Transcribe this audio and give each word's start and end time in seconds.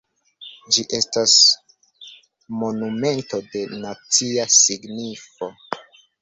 Ĝi 0.77 0.83
estas 0.99 1.35
monumento 2.63 3.41
de 3.53 3.63
nacia 3.85 4.49
signifo. 4.57 5.53